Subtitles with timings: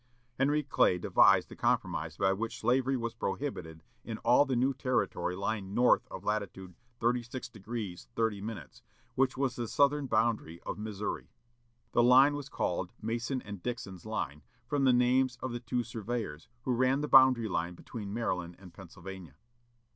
[0.39, 5.35] Henry Clay devised the compromise by which slavery was prohibited in all the new territory
[5.35, 8.61] lying north of latitude 36° 30',
[9.13, 11.29] which was the southern boundary of Missouri.
[11.91, 16.49] This line was called Mason and Dixon's line, from the names of the two surveyors
[16.63, 19.35] who ran the boundary line between Maryland and Pennsylvania.